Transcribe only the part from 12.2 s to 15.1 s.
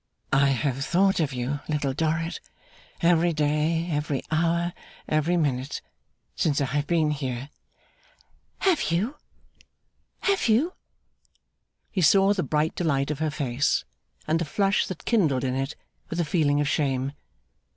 the bright delight of her face, and the flush that